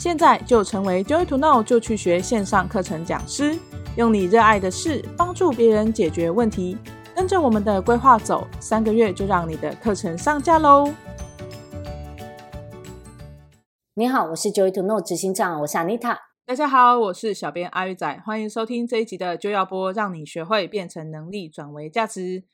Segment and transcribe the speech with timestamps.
[0.00, 3.54] 现在就成为 Joy to Know 就去学线上课程讲师，
[3.98, 6.78] 用你热爱的事帮助别人解决问题。
[7.14, 10.90] 跟着我们的规划走，三个月就让你的课程上架喽！
[13.92, 16.16] 你好，我是 Joy to Know 执行长，我是 Anita。
[16.46, 22.44] 大家好，我是小编阿玉仔，欢迎收听这一集的就要播，让你学会变成能力转为价值。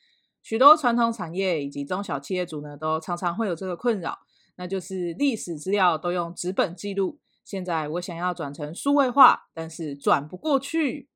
[0.43, 4.19] 许多传统产业以及中小企业主呢，都常常会有这个困扰，
[4.57, 7.21] 那就是历史资料都用纸本记录。
[7.47, 11.09] 现在我想要转成数位化，但是转不过去。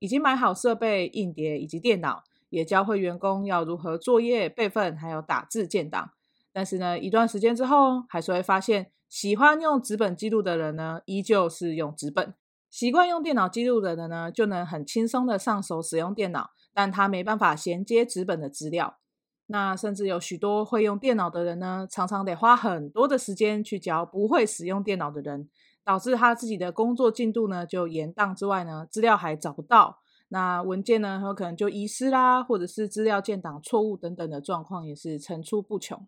[0.00, 6.10] 已经买好设备、硬碟以及电脑，也教会员工要如何作业、备份，还有打字建档。
[6.52, 12.34] 但是呢，一段时间之后，还是会发现，喜欢用纸本记录的人呢，依旧是用纸本；
[12.70, 18.98] 习惯用电脑记录的人呢，就能很轻松的上手使用电脑，但他没办法衔接纸本的资料。
[19.46, 25.48] 那甚至有许多会用电脑的人呢，常常得花很多的时间去教不会使用电脑的人。
[25.84, 36.06] 导致他自己的工作进度呢就延宕之外呢，资料还找不到，那文件呢很有可能就遗失啦，或者是资料建档错误等等的状况也是层出不穷。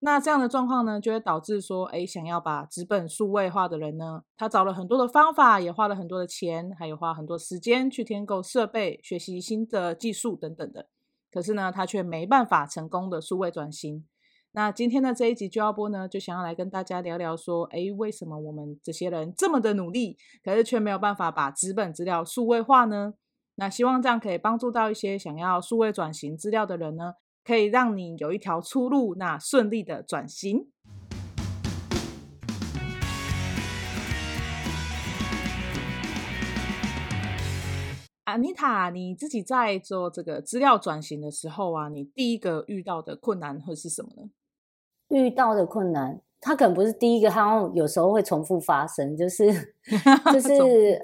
[0.00, 10.88] 那这样的状况呢，就会导致说，诶，想要把纸本数位化的人呢，他找了很多的方法，也花了很多的钱，还有花很多时间去添购设备、学习新的技术等等的，
[11.32, 14.06] 可是呢，他却没办法成功的数位转型。
[14.56, 23.12] 那今天的这一集就要播呢，就想要来跟大家聊聊说，诶，为什么我们这些人这么的努力，可是却没有办法把纸本资料数位化呢？
[23.56, 30.66] 那希望这样可以帮助到一些想要数位转型资料的人呢，可以让你有一条出路，那顺利的转型。
[38.24, 44.30] Anita，你自己在做这个资料转型的时候啊，你第一个遇到的困难会是什么呢？
[45.08, 49.52] 遇到的困难，它可能不是第一个，它有时候会重复发生，就是
[50.32, 51.00] 就是，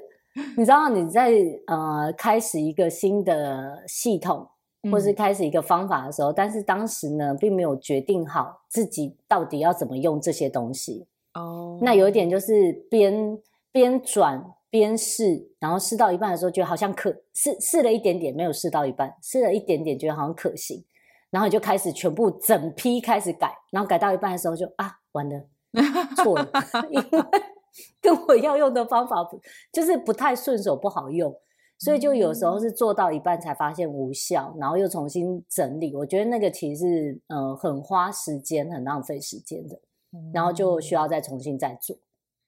[0.57, 1.31] 你知道你在
[1.67, 4.47] 呃开始一个新的系统，
[4.91, 11.79] 或是开始一个方法的时候，嗯、但是当时呢并没有决定好自己到底要怎么用这些东西哦。
[11.81, 13.39] 那有一点就是边
[13.71, 20.83] 边转边试，然后试到一半的时候觉得好像可试试了一点点，没有试到一半，试了一点点觉得好像可行。
[21.33, 25.47] 然后你就开始全部整批开始改，然后改到一半的时候就啊，完了，
[26.15, 26.47] 错了，
[26.91, 27.23] 因为
[27.99, 31.35] 跟我要用的方法不就是不太顺手，不好用，
[31.79, 35.95] 所以就有时候是做到一半才发现无效，然后又重新整理。
[35.95, 39.79] 我觉得那个其实是呃很花时间、很浪费时间的，
[40.31, 41.97] 然后就需要再重新再做。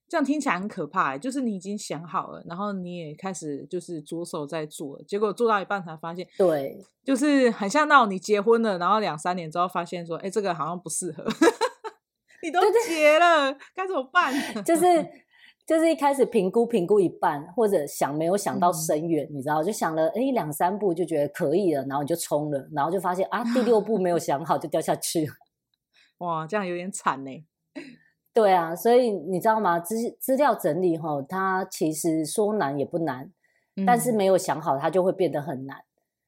[0.08, 11.24] 这样听起来很可怕，就是你已经想好了，然后你也开始就是着手在做，结果做到一半才发现，对，就是 很像那种你结婚了，然后两三年之后发现说，哎，这个好像不适合，
[12.44, 14.32] 你都结了，该怎么办？
[14.64, 14.84] 就 是
[15.66, 25.28] 就是一开始评估评估一半，或者想没有想到深远，嗯、你知道，就想了哎两三步就觉得可以了，然后你就冲了，然后就发现啊第六步没有想好就掉下去，
[26.20, 27.32] 哇，这样有点惨呢。
[28.36, 29.80] 对啊，所以你知道吗？
[29.80, 33.32] 资资料整理哈，它其实说难也不难，
[33.78, 35.78] 嗯、但是没有想好，它就会变得很难。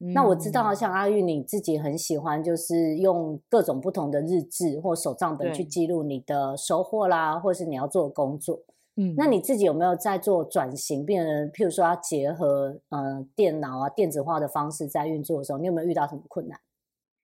[0.00, 8.62] 嗯、那我知道，像阿玉你自己很喜欢，就是用各种不同的日志或手账本去记录你的收获啦，对或是你要做的工作。
[8.96, 16.58] 嗯，那你自己有没有在做转型，变成譬如说要结合呃电脑啊电子化的方式在运作的时候，你有没有遇到什么困难？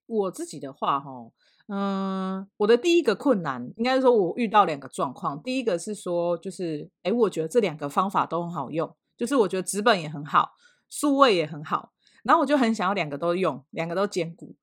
[0.06, 1.30] 我自己的话哈。
[1.68, 5.42] 嗯，我的第一个困难应该是说，我遇到两个状况。
[5.42, 10.50] 第一个是说，就是哎，我觉得这两个方法都很好用，就是我觉得纸本也很好，
[10.90, 11.92] 数位也很好，
[12.22, 14.54] 然后我就很想要两个都用，两个都兼顾。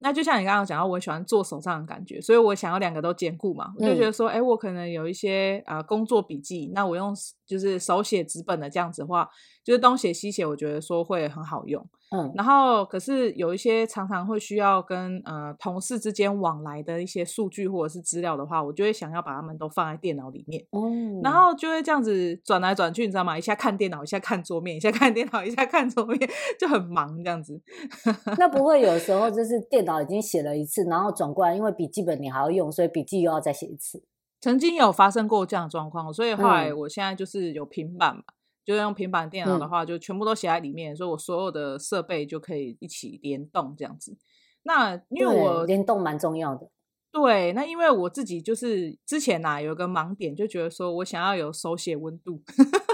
[0.00, 3.72] 那就像你刚刚讲到，我喜欢做手账的感觉，所以我想要两个都兼顾嘛。
[3.78, 7.14] 我就觉得说，哎、嗯，我可能有一些啊、呃、工作笔记，那我用
[7.50, 9.28] 就是手写纸本的这样子的话，
[9.64, 11.84] 就是东写西写，我觉得说会很好用。
[12.12, 20.64] 嗯，然后可是有一些常常会需要跟呃同事之间往来的一些数据或者是资料的话，我就会想要把它们都放在电脑里面。
[20.72, 23.38] 嗯，然后就会这样子转来转去，你知道吗？
[23.38, 26.18] 一下看电脑，一下看桌面，一下看电脑，一下看桌面，
[26.58, 27.60] 就很忙这样子。
[28.38, 34.02] 那不会有时候就是电脑已经写了一次，然后转过来，因为笔记本你还要用，所以笔记又要再写一次。
[34.40, 38.22] 曾经有发生过这样的状况，所以后来我现在就是有平板嘛。
[38.62, 44.16] 就用平板电脑的话，就全部都写在里面，嗯、所以我所有的设备就可以一起联动这样子。
[44.62, 46.70] 那因为我联动蛮重要的。
[47.10, 52.40] 对，那因为我自己就是之前呐、啊、有一个盲点，就觉得说我想要有手写温度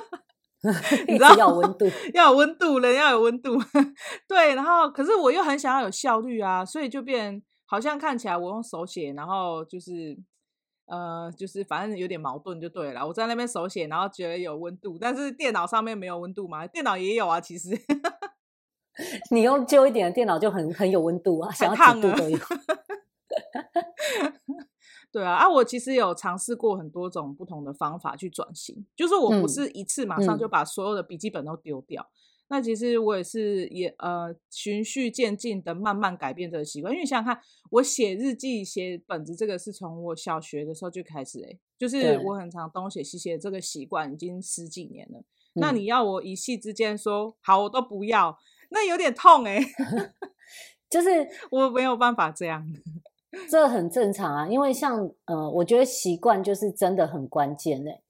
[1.08, 1.84] 你知道要有温度，
[2.14, 3.58] 要有温度，人要有温度。
[4.26, 10.16] 对，然后可是我又很想要有效率啊，所以就变好像看起来我用手写，然后就是。
[10.86, 13.06] 呃，就是反正有点矛盾就对了。
[13.06, 16.66] 我在那边手写，然后觉得有温度，但是电脑上面没有温度嘛？
[16.66, 17.70] 电脑也有啊，其实。
[19.30, 22.38] 你用旧一点的电脑就很很有温度啊， 想要几度都有。
[25.12, 32.08] 对啊，啊，我其实有尝试过很多种不同的方法去转型，就是我不是一次马上就把所有的笔记本都丢掉。
[32.48, 45.18] 那其实我也是也呃循序渐进的慢慢改变这个习惯，因为想想看，我写日记、写本子这个是从我小学的时候就开始哎，就是我很常东写西写这个习惯已经十几年了。
[45.18, 48.38] 嗯、那你要我一夕之间说好我都不要，
[48.70, 49.58] 那有点痛哎，
[50.88, 51.08] 就是
[51.50, 52.64] 我没有办法这样，
[53.50, 58.02] 这很正常啊，因为像呃，我觉得习惯就是真的很关键哎，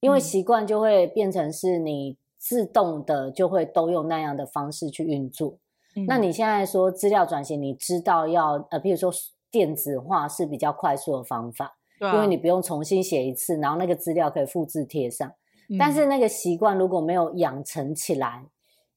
[0.00, 2.18] 因为习惯就会变成是你。
[2.46, 5.56] 自动的就会都用那样的方式去运作。
[5.96, 9.10] 嗯、那你现在说资料转型，你知道要呃，比如说
[9.50, 15.26] 电子化是比较快速的方法，因为你不用重新写一次，然后那个资料可以复制贴上。
[15.70, 18.44] 嗯、但是那个习惯如果没有养成起来，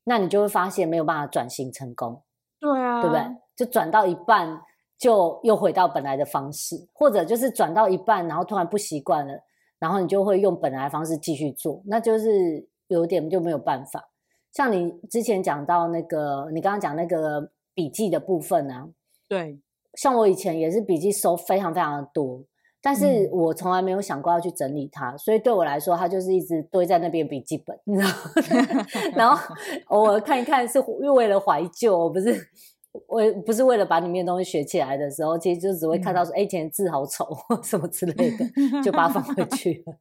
[0.04, 2.22] 那你就会发现没有办法转型成功。
[2.60, 3.24] 对啊，对不对？
[3.56, 4.60] 就转到一半
[5.00, 9.40] 就又回到本来的方式，或者就是转到一半，然后突然不习惯了，
[9.80, 12.68] 然后你就会用本来的方式继续做，那就是。
[12.88, 14.10] 有点就没有办法，
[14.52, 18.88] 像你之前讲到那个，你刚刚讲那个笔记的部分啊，
[19.28, 19.60] 对，
[19.96, 22.44] 像我以前也是笔记收非常非常的多，
[22.82, 28.10] 但是我从来没有想过要去整理它，嗯、所以对我来说，它就是一直堆在那边笔记本，你知道？
[29.16, 29.56] 然后
[29.88, 32.36] 偶尔看一看，是又为了怀旧，不是
[33.08, 37.28] 为不是为了把里面的东西学起来的时候，其实就只会看到说，哎、嗯，以前字好丑，
[37.62, 38.46] 什么之类的，
[38.84, 39.98] 就把它放回去了。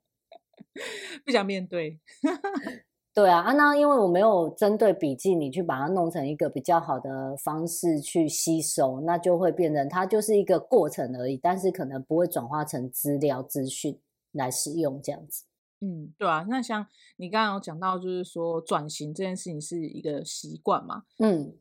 [1.25, 1.99] 不想面对，
[3.15, 13.99] 对啊，啊，那因为我没有针对笔记，你去把它弄成一个比较好的方式去吸收，那就会变成它就是一个过程而已，但是可能不会转化成资料资讯
[14.33, 15.45] 来使用这样子。
[15.81, 16.87] 嗯，对啊，那像
[17.17, 21.57] 你刚刚有讲到，就是说转型这件事情是一个习惯嘛，嗯。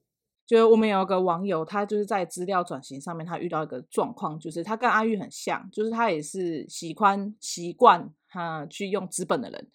[0.46, 9.68] 就我们有个网友，他就是在资料转型上面，他遇到一个状况，就是他跟阿玉很像，就是他也是喜欢习惯哈去用纸本的人。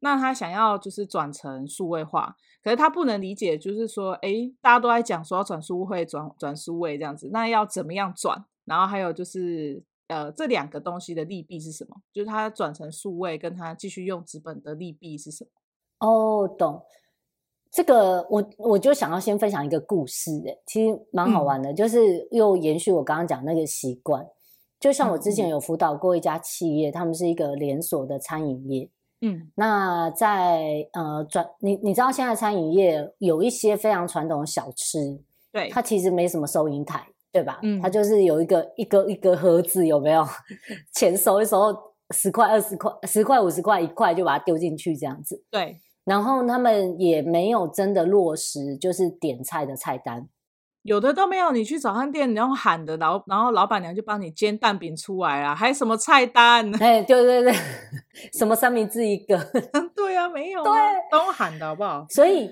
[0.00, 8.44] 那他想要就是转成数位化，可是他不能理解，就是说，哎，大家都在讲说要转数位、转转数位这样子，那要怎么样转？
[8.64, 11.96] 然后还有就是，呃，这两个东西的利弊是什么？
[12.12, 15.50] 就是他转成数位，跟他继续用纸本的利弊是什么？
[16.06, 16.84] 哦，懂。
[17.70, 24.26] 这个我我就想要先分享一个故事，诶，其实蛮好玩的，嗯、就是又延续我刚刚讲那个习惯。
[24.80, 28.88] 就像我之前有辅导过一家企业，嗯、他们是一个连锁的餐饮业。
[29.20, 35.20] 嗯，那在呃转你你知道现在餐饮业有一些非常传统的小吃，
[35.52, 37.58] 对，它其实没什么收银台，对吧？
[37.64, 40.24] 嗯，它就是有一个一个一个盒子，有没有？
[40.94, 41.76] 钱收一收，
[42.14, 45.42] 十块二十块，十块五十块一块就把它丢进去这样子。
[45.50, 45.76] 对。
[46.08, 50.26] 然后他们也没有真的落实，就是点菜的菜单，
[50.82, 51.52] 有的都没有。
[51.52, 56.70] 你去早餐店，然后喊的，然后然后老板娘就帮你煎蛋饼出来啊，还有什么菜单？
[56.82, 57.52] 哎，对对对，
[58.38, 59.38] 什么三明治一个？
[59.94, 62.06] 对啊，没有啊，对，都喊的好不好？
[62.08, 62.50] 所以。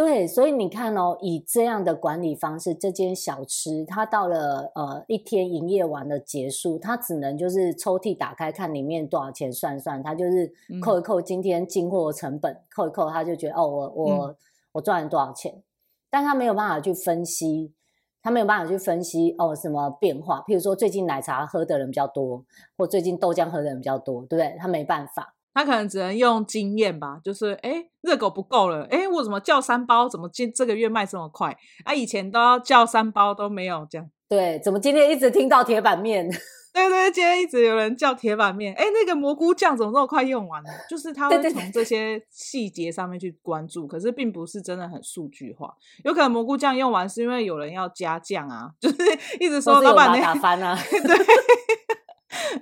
[0.00, 10.50] 对，所以你看哦，以这样的管理方式，这间小吃它到了呃一天营业完的结束，它只能就是抽屉打开看里面多少钱算算，它就是
[10.80, 14.36] 扣一扣今天进货成本，嗯、扣一扣，他就觉得哦，我我、嗯、
[14.72, 15.62] 我赚了多少钱，
[16.08, 17.74] 但他没有办法去分析，
[18.22, 22.42] 他没有办法去分析哦什么变化，譬如说最近奶茶喝的人比较多，
[22.78, 24.56] 或最近豆浆喝的人比较多，对不对？
[24.58, 25.34] 他没办法。
[25.52, 30.08] 他可能只能用经验吧，就是哎，热狗不够了，哎，我怎么叫三包？
[30.08, 31.56] 怎么今这个月卖这么快？
[31.84, 34.08] 啊，以前都要叫三包都没有这样。
[34.28, 36.30] 对，怎么今天一直听到铁板面？
[36.72, 38.72] 对对，今天一直有人叫铁板面。
[38.74, 40.70] 哎，那个蘑菇酱怎么这么快用完了？
[40.88, 45.74] 就是他会从这些细节上面去关注，可是并不是真的很数据化。
[46.04, 48.96] 有可能蘑菇酱用完是因为有人要加酱啊， 就是
[49.40, 50.78] 一直说老板打翻啊。
[50.88, 51.26] 对。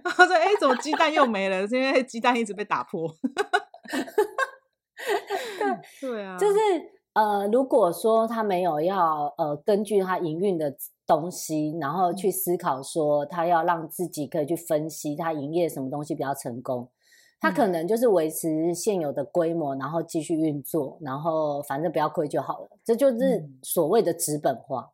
[0.02, 1.66] 然后说：“哎，怎么鸡蛋又没了？
[1.68, 3.08] 是因为鸡蛋一直被打破。
[6.00, 6.58] ”对啊，就是
[7.12, 10.75] 呃，如果说他没有要呃根据他营运的
[11.06, 16.90] 东西，然后去思考说他要让自己可以去分析他营业什么东西比较成功，
[17.40, 22.68] 他可能就是维持现有的规模，然后继续运作，然后反正不要亏就好了。
[22.84, 24.90] 这就是所谓的资本化。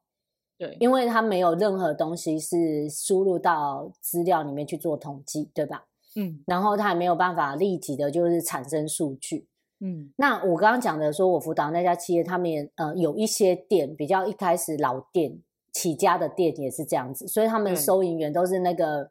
[0.57, 5.87] 对，因为它没有任何东西是输入到资料里面去做统计，对吧？
[6.17, 9.49] 嗯，然后它也没有办法立即的，就是产生数据。
[9.81, 15.41] 嗯，那我刚刚讲的，说我辅导那家企业，他们也呃有一些店比较一开始老店
[15.73, 19.11] 起家的店也是这样子，所以他们收银员都是那个对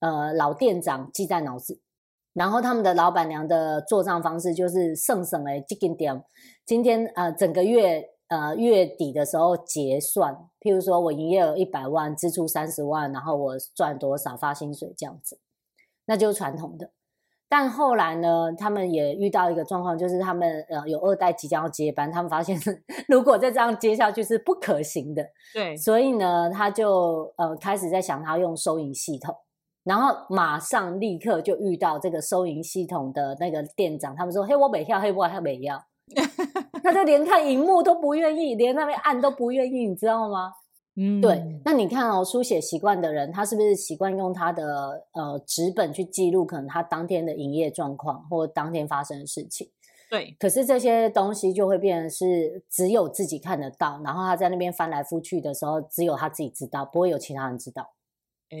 [0.00, 1.80] 呃老店长记在脑子，
[2.34, 6.22] 然后他们的老板娘的做账方式就是省省哎，这个点
[6.66, 15.38] 今天呃整个月呃月底的时候结算，譬如说我营业额一百万，支出三十万，然后我赚多少发薪水这样子，
[16.06, 16.90] 那就是传统的。
[17.46, 22.58] 但后来呢，他们也遇到一个状况，就是他们呃有二代即将要接班，他们发现
[23.06, 25.24] 如果再这样接下去是不可行的。
[25.52, 29.36] 对，所以呢，他就呃开始在想他用收银系统，
[29.84, 35.80] 然后马上立刻就遇到这个收银系统的那个店长，他们说：“嘿，我没要，嘿，我还没要。”
[36.82, 40.52] 他就连看荧幕都不愿意，连那边按都不愿意，你知道吗？
[40.96, 49.68] 嗯，对，那你看哦，书写习惯的人，他是不是习惯用他的呃纸本去记录可能他当天的营业状况或当天发生的事情？
[50.08, 50.36] 对。
[50.38, 57.90] 可是这些东西就会变成是只有自己看得到，然后他在那边翻来覆去的时候，只有他自己知道，不会有其他人知道。
[58.50, 58.56] 哎，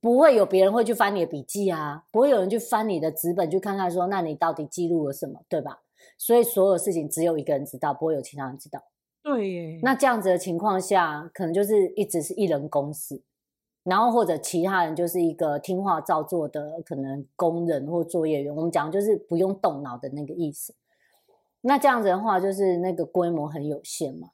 [0.00, 5.80] 不会有别人会去翻你的笔记啊，不会有人去翻你的纸本去看看说，那你到底记录了什么，对吧？
[6.18, 8.82] 所以所有事情只有一个人知道，不会有其他人知道。
[9.22, 13.22] 对耶，那这样子的情况下，可能就是一直是一人公司，
[13.82, 18.54] 然后或者其他人就是一个听话照做的可能工人或作业员。
[18.54, 20.74] 我们讲就是不用动脑的那个意思。
[21.60, 24.30] 那这样子的话，就是那个规模很有限嘛。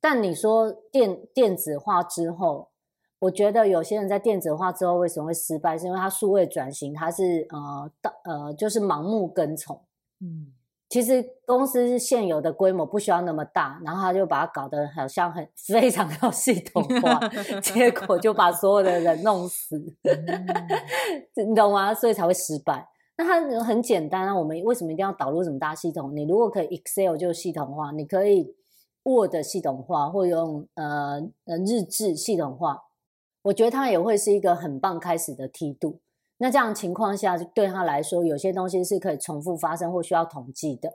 [0.00, 2.70] 但你说电电子化之后，
[3.18, 7.90] 我觉得有些人在电子化之后为什么会失败，是因为他数位转型，他是呃
[8.24, 9.82] 呃就是盲目跟从，
[10.20, 10.54] 嗯。
[10.88, 17.20] 其实公司现有的规模不需要那么大，然后他就把它搞得好像很非常要系统化，
[17.60, 19.76] 结果就把所有的人弄死，
[21.46, 21.92] 你懂吗？
[21.92, 22.88] 所以才会失败。
[23.18, 26.14] 那它很简单啊，我们为什么一定要导入什么大系统？
[26.16, 28.54] 你如果可以 Excel 就系统化，你可以
[29.02, 32.84] Word 系统化，或用呃呃日志系统化，
[33.42, 36.00] 我觉得它也会是一个很棒开始的梯度。
[36.38, 40.92] 那这样情况下，对他来说，有些东西是可以重复发生或需要统计的，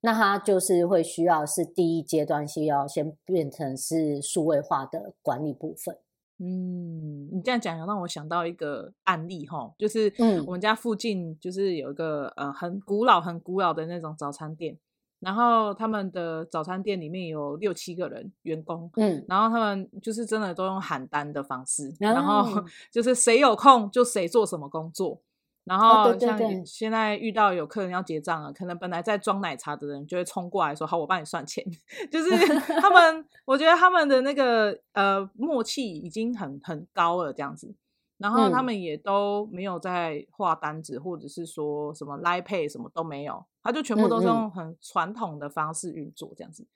[0.00, 5.96] 那他就是会需要是第一阶段需要先变成是数位化的管理部分。
[6.38, 14.78] 嗯，你这样讲让我想到一个案例哈，就是嗯，我们家附近就是有一个呃很古老、很古老的那种早餐店。
[15.20, 25.20] 然后他们的早餐店里面有六七个人员工，嗯，然后他们就是真的都用喊单的方式，嗯、然后 就是谁有空就谁做什么工作，
[25.64, 31.64] 然后像现在遇到有客人要结账了，可能本来在装奶茶的人就会冲过来说：“好，我帮你算钱。”
[32.10, 32.30] 就是
[32.80, 37.74] 他们， 我觉得他们的那个呃默契已经很很高了，这样子。
[38.16, 46.66] 然后他们也都没有在画单子，嗯、或者是说什么 Line Pay 什么都没有，他就全部都是用很传统的方式运作这样子。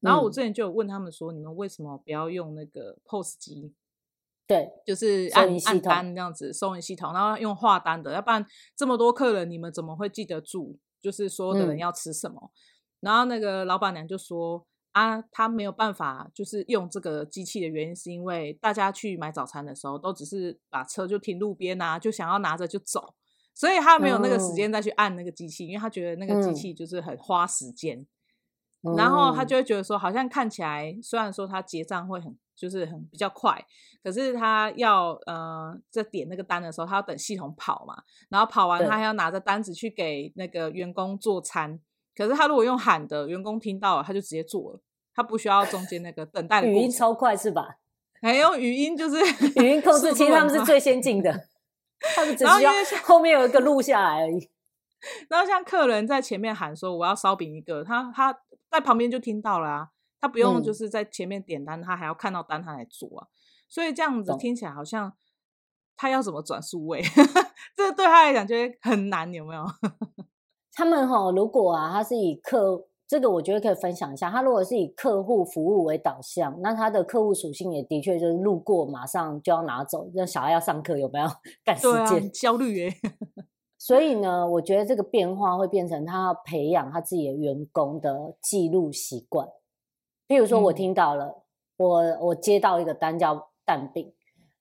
[0.00, 3.74] 然后我之前就有问他们说，你们为什么不要用那个 POS 机？
[4.46, 8.44] 对，就是按按单这样子收银系统，然后用画单的，要不然
[8.76, 10.76] 这么多客人，你们怎么会记得住？
[11.00, 12.40] 就是所有的人要吃什么？
[12.42, 12.50] 嗯、
[13.00, 14.66] 然后那个老板娘就说。
[14.92, 23.14] 啊，她没有办法，就是用这个机器的原因，是因为大家去买早餐的时候，都只是把车就停路边啊，就想要拿着就走，
[23.54, 27.98] 所以他没有那个时间再去按那个机器，因为他觉得那个机器就是很花时间，
[28.82, 33.64] 嗯、然后他就会觉得说，好像看起来虽然说他结账会很就是很比较快，
[34.02, 41.80] 可是他要呃在点那个单的时候，他要等系统跑嘛，然后跑完他还要拿着单子去给那个员工做餐。
[42.14, 44.80] 可是他如果用喊的，员工听到了他就直接做了，
[45.14, 46.68] 他不需要中间那个等待的。
[46.68, 47.78] 语音超快是吧？
[48.20, 49.16] 还用语音就是
[49.60, 51.48] 语音控制其实，他们是最先进的，
[52.14, 52.72] 他们只需要
[53.04, 54.50] 后面有一个录下来而已。
[55.28, 58.38] 然后像客人在前面喊说我要烧饼一个，他他
[58.70, 59.88] 在旁边就听到了啊，
[60.20, 63.26] 他不用就是在前面点单，嗯、他还要看到单他来做啊，
[63.68, 65.12] 所以这样子听起来好像
[65.96, 67.02] 他要怎么转数位，
[67.76, 69.64] 这对他来讲就会很难，有没有？
[70.72, 74.30] 他们哈，如果啊，他是以客这个，我觉得可以分享一下。
[74.30, 81.26] 他如果是以客户服务为导向，那他的客户属性也的确就是路过马上就要拿走，让小孩要上课有没有
[81.62, 82.32] 赶时间？
[82.32, 82.94] 焦虑耶。
[83.76, 89.46] 所以呢，我觉得这个变化会变成他要培养他自己的员工的记录习惯。
[90.26, 91.36] 譬如说，我听到了，嗯、
[91.76, 94.10] 我我接到一个单叫蛋饼，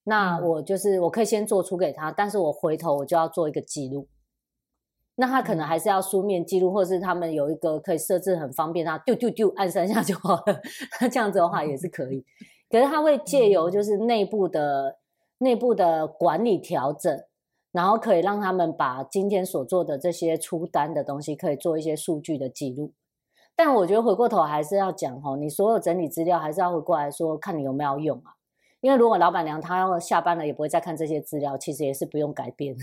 [0.03, 4.10] 那我就是我可以先做出给他，但是我回头我就要做一个记录。
[5.22, 10.60] 那他可能还是要书面记录，或者是他们有一个可以设置很方便，他 丢丢丢按三下就好了。
[11.00, 12.25] 那这样子的话也是可以。
[12.72, 14.98] 可是他会借由就是内部的
[15.38, 17.24] 内部的管理调整，
[17.72, 22.94] 然后可以让他们把今天所做的这些出单的东西，可以做一些数据的记录。
[23.56, 28.34] 但我觉得回过头还是要讲哦，你所有整理资料还是要回过来说，看你有没有用啊。
[28.80, 32.75] 因为如果老板娘她要下班了，也不会再看这些资料，其实也是不用改变。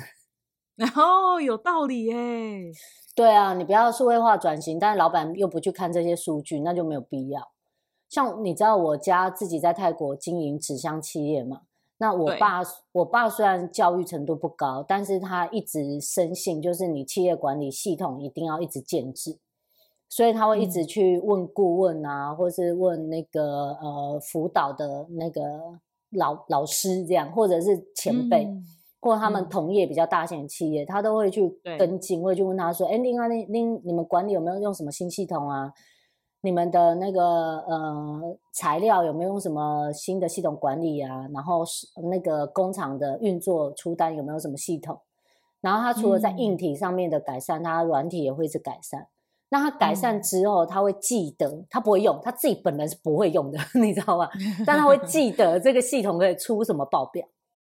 [0.78, 2.14] 然后有道理耶。
[3.16, 7.50] 对啊，你不要数位化转型，但是老板又不去看这些数据，那就没有必要。
[8.08, 11.62] 像你知道，我家自己在泰国经营纸箱企业嘛？
[11.98, 19.36] 那我爸，我爸虽然教育程度不高，但是他一直深信，就是你企业管理系统一定要一直建制，
[20.08, 25.42] 所以他会一直去问顾问啊，嗯、或是问那个呃辅导的那个
[26.10, 28.44] 老老师这样，或者是前辈。
[28.44, 28.64] 嗯
[29.00, 35.72] 或他们同业比较大型的企业，嗯、他都会去跟进，会去问他说：“哎，另外那那你们管理有没有用什么新系统啊？
[36.40, 41.28] 你们的那个呃材料有没有用什么新的系统管理啊？
[41.32, 45.00] 然后是那个工厂的运作出单有没有什么系统？
[45.60, 49.06] 然后他除了在硬体上面的改善，嗯、他软体也会是改善。
[49.50, 54.28] 那他改善之后，他会记得，他不会用，他自己本人是不会用的， 你知道吗？
[54.66, 57.26] 但他会记 得这个系统可以出什么报表。”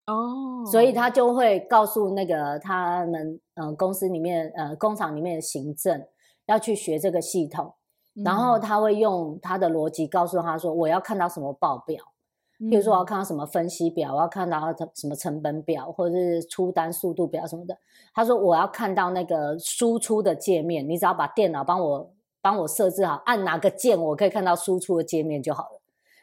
[0.10, 6.04] 哦，所以他就会告诉那个他们呃公司里面呃工厂里面的行政
[6.48, 7.74] 要去学这个系统，
[8.16, 12.04] 嗯、然后他会用他的逻辑告诉他说，我要看到什么报表，
[12.58, 14.60] 比如说我要看到什么分析表，我要看到
[14.96, 17.78] 什么成本表或者是出单速度表什么的。
[18.14, 22.12] 他说我要看到那个输出的界面，你只要把电脑帮我
[22.42, 25.79] 帮我设置好，按哪个键我可以看到输出的界面就好了。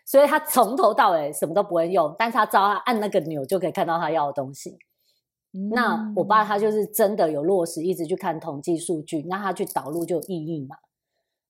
[0.07, 4.79] 所以他从头到尾什么都不会用，但是他只要按那个钮就可以看到他要的东西。
[5.53, 10.77] 嗯、那我爸他就是真的有落实，一直去看统计数据，那他去导入就有意义嘛。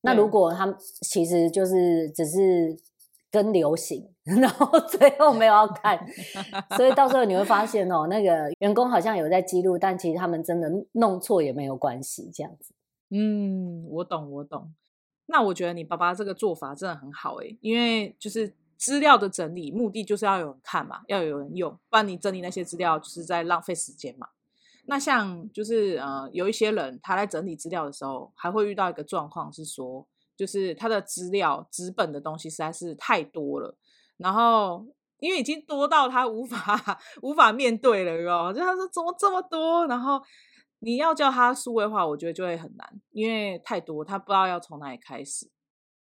[0.00, 2.76] 那如果他其实就是只是
[3.30, 5.98] 跟流行， 然后最后没有要看，
[6.76, 12.72] 所以到时候你会发现哦，那个员工好像有在记录，但其实他们真的弄错也没有关系，这样子。
[13.10, 14.72] 嗯，我懂，我懂。
[15.26, 24.28] 那我觉得你爸爸这个做法真的很好诶，因为就是资料的整理目的就是要有人看嘛，要有人用，不然你整理那些资料就是在浪费时间嘛。
[24.86, 30.06] 那像就是呃有一些人他在整理资料的时候，还会遇到一个状况是说，
[30.36, 33.76] 就是他的资料纸本的东西实在是太多了，
[34.18, 34.86] 然后
[35.18, 40.22] 因为已经多到他无法 无法面对了哟，就他说怎么这么多，然后。
[40.78, 45.50] 你要叫他数位化，我觉得就会很难，因为太多，他不知道要从哪里开始。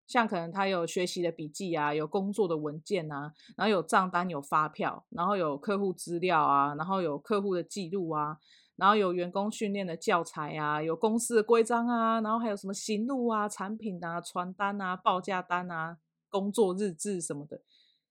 [0.06, 8.36] 像可能他有学习的笔记啊，有工作的文件啊，然后有账单、有发票，然后有客户资料啊，然后有客户的记录啊，
[8.76, 15.96] 然后有员工训练的教材啊，有公司的规章啊，然后还有什么行录啊、产品啊、传单啊、报价单啊、
[16.28, 17.62] 工作日志什么的。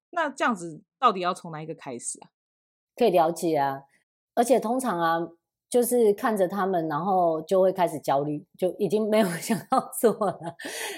[0.09, 2.31] 那这样子到底要从哪一个开始啊？
[2.95, 3.83] 可以了解啊，
[4.33, 5.19] 而且通常啊。
[5.73, 10.39] 就是看着他们，然后就会开始焦虑，就已经没有 想要做了。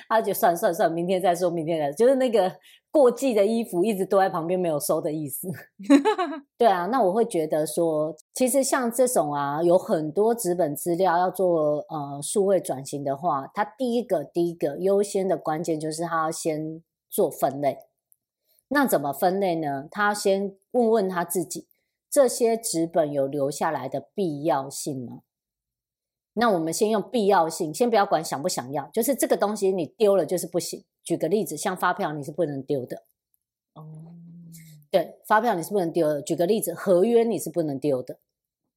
[0.09, 2.51] 他就算算算，明天再说，明天再说，就是那个
[2.91, 5.47] 过季的衣服一直都在旁边没有收的意思。
[6.59, 17.77] 对啊，那我会觉得说，其实像这种啊，有很多纸本资料要做呃数位转型的话，它第一个第一个优先的关键就是他要先做分类。
[18.67, 19.87] 那怎么分类呢？
[19.89, 21.65] 他先问问他自己。
[22.15, 25.23] 这些纸本有留下来的必要性吗？
[26.31, 30.85] 那我们先用必要性，先不要管想不想要，就是这个东西你丢了就是不行。
[31.03, 33.03] 举个例子，像发票你是不能丢的。
[33.73, 34.15] 哦，
[34.89, 36.21] 对，发票你是不能丢的。
[36.21, 38.17] 举个例子，合约你是不能丢的。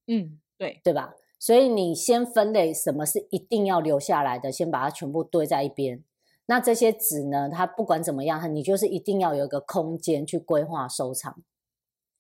[0.09, 1.15] 嗯，对，对吧？
[1.39, 6.03] 所以你先分类什么是一定要留下来的，先把它全部堆在一边。
[6.47, 11.41] 那这些纸呢，它不管怎么样，你就是一定要有一个空间去规划收藏。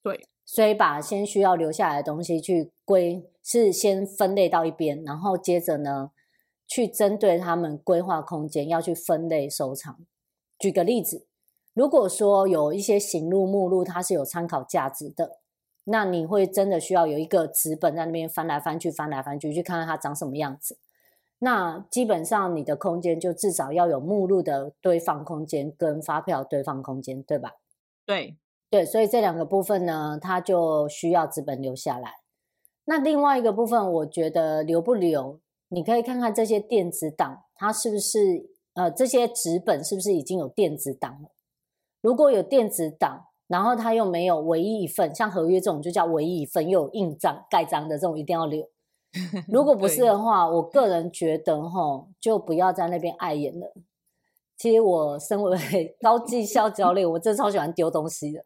[0.00, 0.28] 对。
[0.50, 6.10] 所以把先需要留下来的东西去归，是先分类到一边，然后接着呢，
[6.66, 9.98] 去针对他们规划空间，要去分类收藏。
[10.58, 11.26] 举个例子，
[11.74, 15.40] 如果说有一些行录目录，它是有参考价值的，
[15.84, 20.78] 那你会真的需要有一个纸本在那边翻来翻去，翻来翻去，去看看它长什么样子。
[21.40, 27.56] 那基本上你的空间就至少要有目录的堆放空间跟发票堆放空间，对吧？
[28.06, 28.38] 对。
[28.70, 32.16] 对，所以这两个部分呢，它就需要纸本留下来。
[32.84, 41.30] 那另外一个部分，我觉得留不留，你可以看看这些电子档，它是不是呃，这些纸本是不是已经有电子档了？
[42.00, 48.68] 如果有电子档，然后它又没有唯一一份，像合约这种就叫唯一一份，又有印章盖章的这种，一定要留。
[49.48, 53.72] 如果不是的话，我个人觉得吼，就不要在那边碍眼了。
[54.56, 58.44] 其实我身为 高绩效教练，我真的超喜欢丢东西的。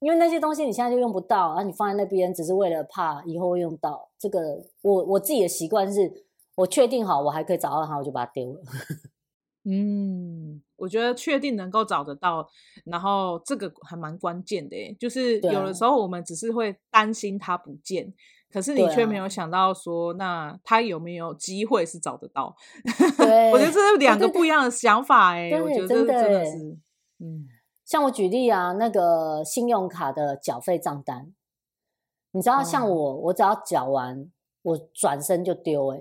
[0.00, 4.08] 因为那些东西你现在就用不到，啊，你放在那边只是为了怕以后会用到。
[4.18, 6.24] 这个我我自己的习惯是，
[6.56, 8.60] 我确定好我还可以找到它，我就把它丢了。
[9.70, 12.48] 嗯，我觉得确定能够找得到，
[12.84, 18.14] 然后这个还蛮关键的耶，就是有的时候我们只是会担心它不见，
[18.50, 22.56] 可是你却没有想到说，那他有没有机会是找得到？
[23.52, 26.78] 我觉得这是两个不一样的想法哎，我觉得真的是，
[27.18, 27.46] 嗯，
[27.88, 31.32] 像我举例啊，那个信用卡的缴费账单，
[32.32, 36.00] 你知道，像我，我只要缴完，我转身就丢哎。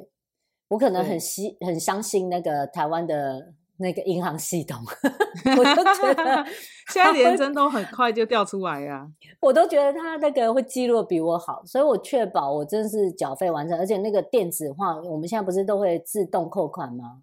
[0.68, 4.78] 我可能很信很相信那个台湾的那个银行系统，
[5.58, 6.46] 我都觉得
[6.92, 9.08] 现在连真都很快就掉出来呀、啊。
[9.40, 17.22] 我都觉得他那个会记录比我好，所以我确保我真是缴费完成，而且那个电子化，我们现在不是都会自动扣款吗？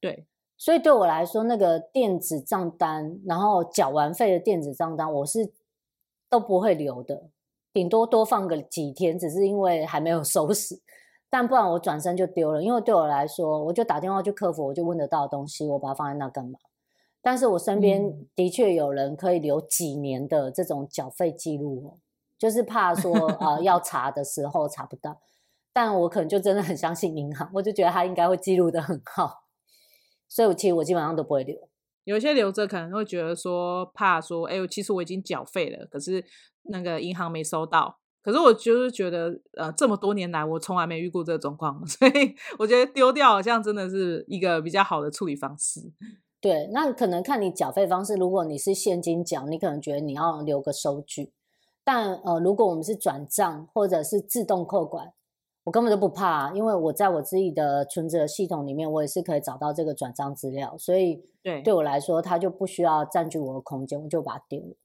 [0.00, 0.24] 对，
[0.64, 5.52] 所以对我来说，那个电子账单，然后缴完费的电子账单，我是
[6.30, 7.24] 都不会留的，
[7.70, 10.80] 顶多多放个几天，只是因为还没有 收拾。
[11.28, 16.58] 但不然我转身就丢了，因为对我来说，我就打电话去客服，我就问得到的东西，我把它放在那干嘛？
[17.20, 22.00] 但是我身边的确有人可以留几年的这种缴费记录哦，
[22.38, 25.20] 就是怕说啊、呃、要查的时候查不到。
[25.74, 29.43] 但我可能就真的很相信银行，我就觉得他应该会记录的很好，
[30.28, 31.56] 所以我其实我基本上都不会留。
[32.04, 36.24] 有一些留着可能会觉得说怕说，哎，其实我已经缴费了，可是
[36.64, 37.98] 那个银行没收到。
[38.22, 45.80] 可是我就是觉得，呃，这么多年来我从来没遇过这个状况， 所以我觉得丢掉好像真的是一个比较好的处理方式。
[46.40, 51.32] 对，那可能看你缴费方式，如果你是现金缴，你可能觉得你要留个收据。
[51.84, 55.12] 但呃，如果我们是转账或者是自动扣款，
[55.64, 64.76] 我根本就不怕，因为我在我自己的存折系统里面，我也是可以找到这个转账资料，所以对对我来说，它就不需要占据我的空间，我就把它丢了。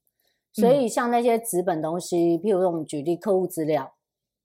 [0.52, 3.92] 所以，像那些纸本东西，譬如说我们举例客户资料，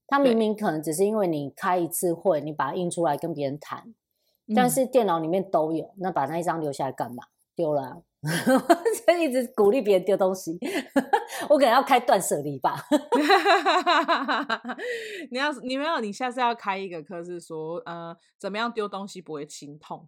[0.08, 3.96] 它明明可能只是因为你开一次会，你把它印出来跟别人谈，
[4.54, 7.24] 但是电脑里面都有，那把那一张留下来干嘛？
[7.56, 7.98] 丢了啊。
[9.08, 10.58] 就一直鼓励别人丢东西，
[11.50, 12.76] 我可能要开断舍离吧。
[15.32, 20.08] 你要你没有，你下次要开一个课是说，呃，怎么样丢东西不会心痛，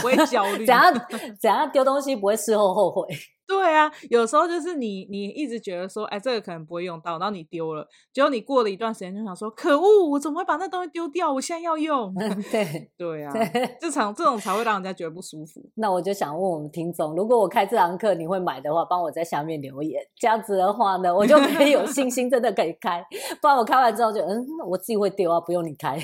[0.00, 0.92] 不会焦虑，怎样
[1.40, 3.06] 怎样丢东西不会事后后悔。
[3.46, 11.32] 对啊，有时候就是你你一直觉得说，哎，这个可能不会用到，然后你丢了，结果你过了一段时间就想说，可恶，我怎么会把那东西丢掉？
[11.32, 12.14] 我现在要用。
[12.50, 13.32] 对对 啊，
[13.80, 15.60] 这场这种才会让人家觉得不舒服。
[15.74, 23.04] 那我就想问我们听众，如果我开这堂课，你会买的话，帮我在下面留言，这样子的话呢，我就可以有 信心，真的可以开。
[23.42, 25.98] 不然我开完之后就，嗯，我自己会丢啊，不用你开。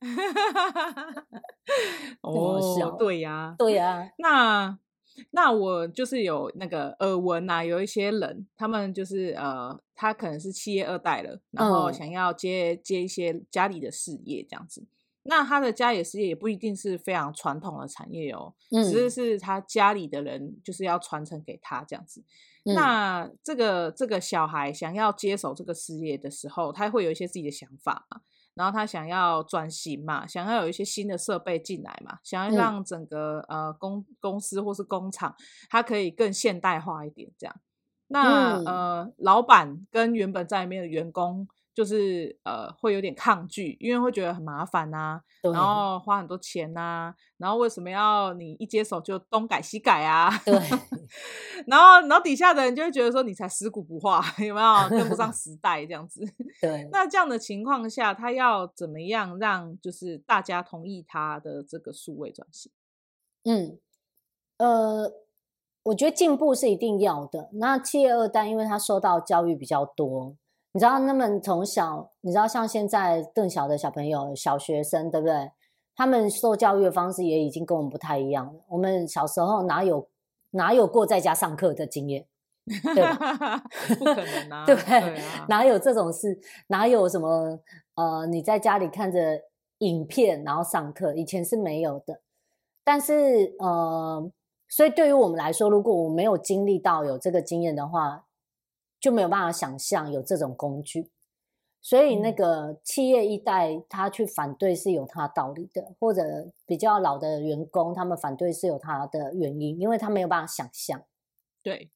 [2.22, 4.78] 哦，对呀，对呀，那。
[5.30, 14.86] 那我就是有那个耳闻啊，有一些人，他们就是呃，他可能是企业二代了，然后想要接、嗯、接一些家里的事业这样子。
[15.28, 22.22] 那他的家里的事业也不一定是非常传统的产业哦，嗯、只是是他家里的人就是要传承给他这样子。
[22.64, 28.20] 嗯、那这个这个小孩想要接手这个事业的时候，他会有一些自己的想法嘛。
[28.56, 35.36] 然后他想要转型嘛，想要有一些新的设备进来嘛，想要让整个、嗯、呃公公司或是工厂，
[35.70, 37.54] 它可以更现代化一点，这样。
[38.08, 41.46] 那、嗯、呃，老板跟原本在里面的员工。
[41.76, 45.20] 就是呃，会有点抗拒，因为会觉得很麻烦呐、啊，
[45.52, 50.30] 然后花很多钱呐、啊，然后为什么要你一接手就东改西改啊？
[50.42, 50.54] 对，
[51.68, 56.24] 然后然后底下的人就会觉得说你才死古不化， 有没有跟不上时 代这样子？
[56.62, 62.72] 对，那这样的情况下，他要怎么样让就是大家同意他的这个数位转型？
[63.44, 63.78] 嗯，
[64.56, 65.12] 呃，
[65.82, 67.50] 我觉得进步是一定要的。
[67.52, 70.34] 那企业二代，因为他受到教育比较多。
[70.76, 75.50] 你知道，他们从小，你知道，像现在更小的小朋友，小学生，对不对？
[75.94, 78.60] 他们受教育的方式也已经跟我们不太一样了。
[78.68, 80.06] 我们小时候哪有
[80.50, 82.26] 哪有过在家上课的经验？
[82.94, 83.62] 对吧？
[83.98, 85.00] 不可能啊， 对不对？
[85.00, 86.38] 对啊，哪有这种事？
[86.66, 87.58] 哪有什么？
[87.94, 89.40] 呃，你在家里看着
[89.78, 92.20] 影片然后上课，以前是没有的。
[92.84, 94.30] 但是，呃，
[94.68, 98.25] 所以对于我们来说，如果我没有经历到有这个经验的话，
[99.06, 101.08] 就没有办法想象有这种工具，
[101.80, 106.20] 所以那个企业一代他去反对是有他道理的，或者
[106.66, 111.00] 比较老的员工他们反对是有他的原因，因为他没有办法想象，
[111.62, 111.88] 对。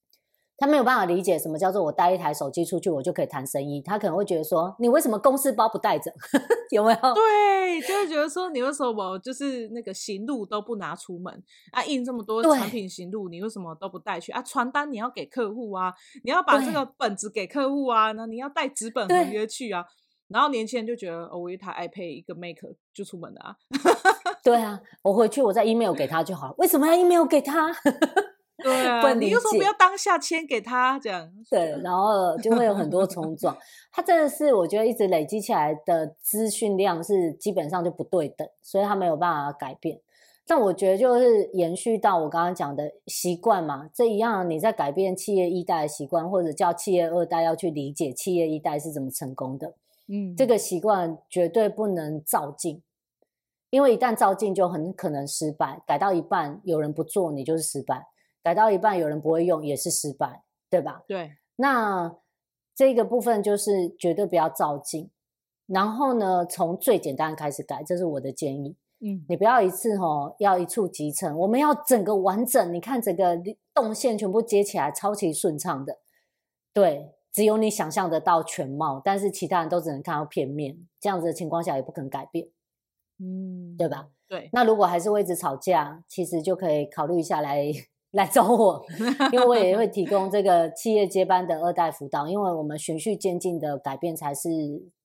[0.57, 3.81] 他没有办法理解什么叫做我带一台手机出去，我就可以谈生意。
[3.81, 6.13] 他可能会觉得说，你为什么公司包不带着？
[6.71, 7.15] 有没有？
[7.15, 11.85] 对，就会觉得说，你为什么就是那个行路都不拿出门啊？
[11.85, 14.41] 印这么多产品行路，你为什么都不带去啊？
[14.43, 15.93] 传单你要给客户啊，
[16.25, 19.85] 你要把这个本子给客户啊，那你要带纸本合约去啊。
[20.29, 22.57] 然后年轻人就觉得，哦，我一台 iPad 一个 Mac
[22.95, 23.57] 就出门了啊。
[24.45, 26.55] 对啊，我回去我再 email 给他就好了。
[26.59, 27.75] 为什么要 email 给他？
[28.65, 30.99] 对啊，你为什么不要当下签给他？
[30.99, 33.57] 这样对，然后就会有很多 冲撞。
[33.93, 40.01] 他真的是我觉得一直累积起来的资讯量是基本上就不对等，所以他没有办法改变。
[40.47, 49.75] 但我觉得就是延续到我刚刚讲的习惯嘛，这一样你在改变企业一代的习惯，或者叫企业二代要去理解企业一代是怎么成功的。
[50.09, 52.83] 嗯，这个习惯绝对不能照进，
[53.71, 55.81] 因为一旦照进就很可能失败。
[55.87, 57.99] 改到一半有人不做，你就是失败；
[58.43, 61.03] 改到一半有人不会用，也是失败，对吧？
[61.07, 61.33] 对。
[61.57, 62.17] 那
[62.75, 65.11] 这个部分就是绝对不要照进，
[65.67, 68.77] 然后呢，从最简单开始改，这是我的建议。
[69.03, 72.73] 嗯，你不要一次吼，要一触即成，我们要整个完整。
[72.73, 73.39] 你看整个
[73.75, 75.99] 动线全部接起来，超级顺畅的。
[76.73, 80.87] 对，只有你想象得到全貌，但是其他人都只能看到片面。
[81.01, 82.49] 这样子的情况下也不可能改变，
[83.19, 84.09] 嗯，对吧？
[84.29, 84.51] 对。
[84.53, 87.65] 那如果还是会一直吵架，其实就可以考虑一下来
[88.13, 88.85] 来找我，
[89.33, 94.49] 因为我也会提供这个企业接班的二代辅导，因为我们循序渐进的改变才是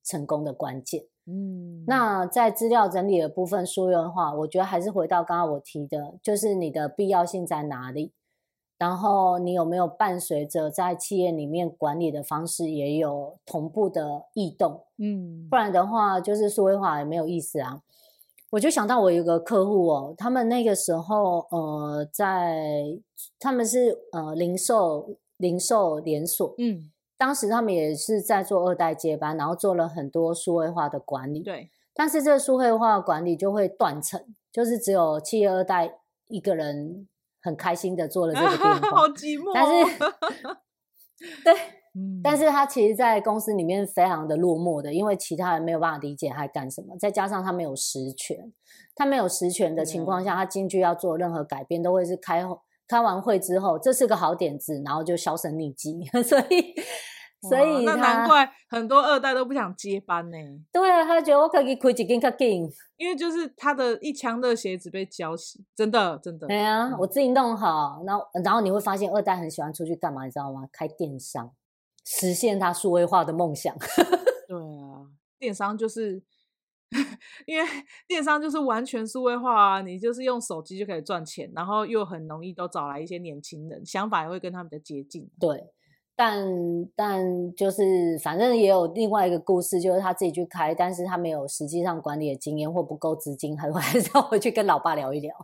[0.03, 1.03] 成功的关键。
[1.27, 8.11] 嗯，那在资料整理的部分，数位化，我觉得还是回到刚刚我提的，就是你的必要性在哪里，
[8.77, 17.81] 然后你有没有伴随着在企业里面管理的方式也有同步的异动，嗯，不然的话就是数位化也没有意思啊。
[18.51, 22.99] 我就想到我有个客户哦，他们那个时候呃，在
[23.39, 26.91] 他们是呃零售零售连锁，嗯。
[27.17, 31.41] 当时他们也是在做二代接班，然后做了很多数位化的管理。
[31.43, 37.07] 对，但是这个数位化的管理就会断层，就是只有企业二代一个人
[37.41, 39.49] 很开心的做了这个变化，好寂寞。
[39.53, 39.97] 但是，
[41.41, 41.53] 对，
[41.95, 48.51] 嗯，但是他其实，在公司里面非常的落寞的，因为其他人没有办法理解他干什么，再加上他没有实权，
[48.93, 52.43] 他没有实权的情况下，他进去要做任何改变，都会是开。
[52.87, 56.75] 开完会之后，这是个好点子，然后就销声匿迹， 所以，
[57.49, 60.37] 所以那难怪很多二代都不想接班呢。
[60.71, 66.45] 对啊，他觉得我可以开一间更紧，因为就是他的一腔热血只被浇熄，真的真的。
[66.45, 70.69] 对啊，嗯、我自己弄好，然后然后你会发现二代很喜欢出去干嘛，你知道吗？
[70.71, 71.49] 开电商，
[72.05, 73.75] 实现他数位化的梦想。
[74.47, 76.23] 对啊，电商就是。
[77.47, 77.67] 因为
[78.07, 85.27] 电商就是完全数位化啊，你就是用手机就可以赚钱，然后又很容易都找来一些年轻人，想法也会跟他们的接近。
[85.39, 85.65] 对，
[86.15, 86.45] 但
[86.95, 95.35] 但就是反正也有另外一个故事，就是他自己去开，但是他没有实际上管理的经验或不够资金，还 还是要回去跟老爸聊一聊。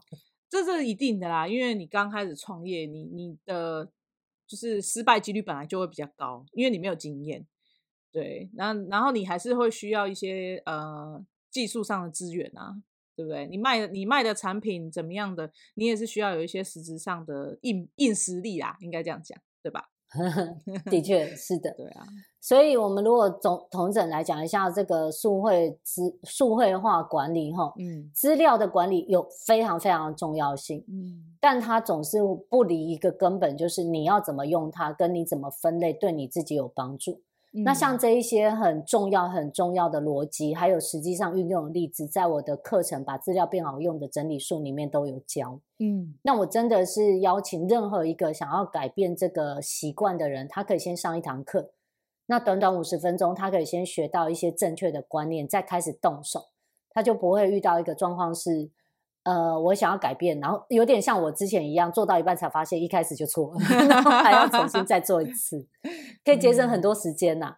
[0.48, 3.90] 这是一定的啦，因为你刚开始创业，你你的
[4.52, 7.48] 就是失败几率本来就会比较高，因为你没有经验。
[8.12, 11.26] 对，然然后你还是会需要一些呃。
[11.52, 12.82] 技术上的资源啊，
[13.14, 13.46] 对不对？
[13.46, 19.91] 你卖你卖的产品怎么样的，你也是需要有一些实质上的硬硬实力啊，应该这样讲，对吧？
[20.90, 22.06] 的确是的，对啊。
[22.40, 32.18] 所以，我们如果总统整来讲一下这个数会资数会化管理哈，嗯，资料的管理有非常非常的重要性，嗯，但它总是
[32.50, 37.22] 不离一个根本，就是你要怎么用它，跟你怎么分类，对你自己有帮助。
[37.54, 45.60] 那像这一些很重要、很重要的逻辑，还有实际上运用的例子，在我的课程《把资料变好用的整理术》里面都有教。
[45.80, 51.72] 嗯，那我真的是邀请任何一个想要改变这个习惯的人，他可以先上一堂课。
[52.28, 56.46] 那短短五十分钟，他可以先学到一些正确的观念，再开始动手，
[56.92, 58.72] 他就不会遇到一个状况是。
[59.24, 65.68] 呃，我想要改变，然后有点像我之前一样，做到一半才发现一开始就错了， 然后还要重新再做一次，
[66.26, 67.56] 可以节省很多时间呐、啊。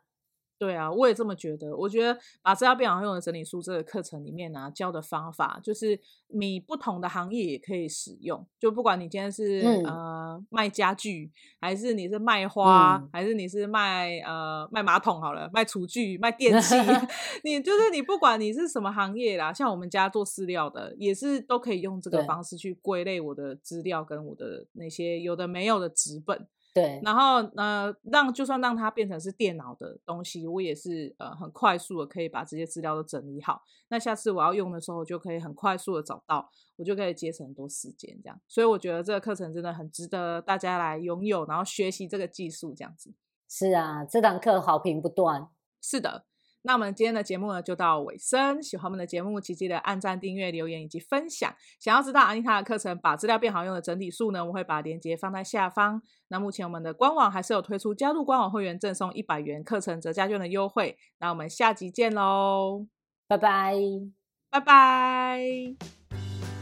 [0.63, 1.76] 对啊，我也这么觉得。
[1.76, 5.99] 我觉得把资料变好用的整理术这个课程里面呢、啊，教的方法就是
[6.30, 8.47] 你不同的行业也可以使用。
[8.58, 16.76] 就不管你今天是、嗯、呃卖家具，还是你是卖花，嗯、还是你是卖呃卖马桶好了，卖厨具、卖电器，
[17.43, 26.47] 你就是你不管你是什么行业啦，像我们家做饲料的，也是都可以用这个方式去归类我的资料跟我的那些有的没有的纸本。
[26.73, 33.62] 对，然后呃，让就算让它变成是电脑的东西，我也是呃很快速的可以把这些资料都整理好。
[33.89, 38.19] 那下次我要用的时候，就可以很快速的找到，我就可以节省很多时间。
[38.23, 42.73] 这样，所以我觉得这个课程真的很值得大家来拥有，然后学习这个技术。
[42.75, 43.13] 这样子。
[43.47, 45.47] 是啊，这堂课好评不断。
[45.79, 46.25] 是的。
[46.63, 48.63] 那我们今天的节目呢，就到尾声。
[48.63, 51.54] 喜欢我们的节目，请记得按赞、订阅、留言以及分享。
[51.80, 56.02] 想要知道安妮塔的课程，把资料变好用的整体数呢，我会把链接放在下方。
[56.30, 60.97] 那目前我们的官网还是有推出加入官网会员赠送一百元课程折价券的优惠。
[61.19, 62.88] 那我们下集见喽，
[63.28, 63.76] 拜拜，
[64.49, 66.52] 拜拜。